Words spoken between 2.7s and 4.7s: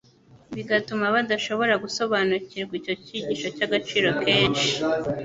icyo cyigisho cy'agaciro kenshi.